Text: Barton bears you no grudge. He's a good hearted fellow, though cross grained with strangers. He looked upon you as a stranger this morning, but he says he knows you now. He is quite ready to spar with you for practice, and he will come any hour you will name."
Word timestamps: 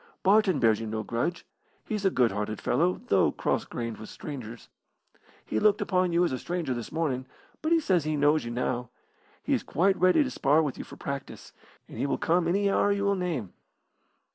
Barton 0.23 0.57
bears 0.59 0.79
you 0.79 0.87
no 0.87 1.03
grudge. 1.03 1.45
He's 1.85 2.05
a 2.05 2.09
good 2.09 2.31
hearted 2.31 2.59
fellow, 2.59 3.01
though 3.09 3.31
cross 3.31 3.65
grained 3.65 3.97
with 3.97 4.09
strangers. 4.09 4.67
He 5.45 5.59
looked 5.59 5.79
upon 5.79 6.11
you 6.11 6.23
as 6.25 6.31
a 6.31 6.39
stranger 6.39 6.73
this 6.73 6.91
morning, 6.91 7.27
but 7.61 7.71
he 7.71 7.79
says 7.79 8.03
he 8.03 8.15
knows 8.17 8.43
you 8.43 8.49
now. 8.49 8.89
He 9.43 9.53
is 9.53 9.61
quite 9.61 9.95
ready 10.01 10.23
to 10.23 10.31
spar 10.31 10.63
with 10.63 10.79
you 10.79 10.83
for 10.83 10.95
practice, 10.97 11.53
and 11.87 11.99
he 11.99 12.07
will 12.07 12.17
come 12.17 12.47
any 12.47 12.67
hour 12.67 12.91
you 12.91 13.03
will 13.05 13.15
name." 13.15 13.53